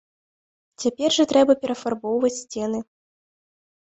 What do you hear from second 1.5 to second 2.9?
перафарбоўваць сцены.